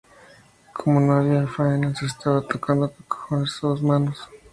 [0.73, 4.17] Como no había faena se estaba tocando los cojones a dos manos